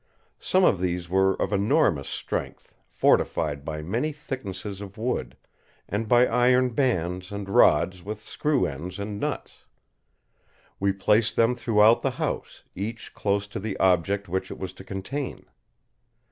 Some 0.39 0.63
of 0.65 0.79
these 0.79 1.09
were 1.09 1.35
of 1.39 1.53
enormous 1.53 2.09
strength, 2.09 2.75
fortified 2.89 3.63
by 3.63 3.83
many 3.83 4.11
thicknesses 4.11 4.81
of 4.81 4.97
wood, 4.97 5.37
and 5.87 6.09
by 6.09 6.25
iron 6.25 6.69
bands 6.71 7.31
and 7.31 7.47
rods 7.47 8.01
with 8.01 8.19
screw 8.19 8.65
ends 8.65 8.97
and 8.97 9.19
nuts. 9.19 9.63
We 10.79 10.91
placed 10.91 11.35
them 11.35 11.53
throughout 11.53 12.01
the 12.01 12.09
house, 12.17 12.63
each 12.73 13.13
close 13.13 13.45
to 13.49 13.59
the 13.59 13.77
object 13.77 14.27
which 14.27 14.49
it 14.49 14.57
was 14.57 14.73
to 14.73 14.83
contain. 14.83 15.45